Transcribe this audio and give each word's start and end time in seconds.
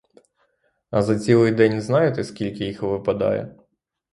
А 0.91 1.01
за 1.01 1.19
цілий 1.19 1.51
день, 1.51 1.81
знаєте, 1.81 2.23
скільки 2.23 2.65
їх 2.65 2.81
випадає? 2.81 3.55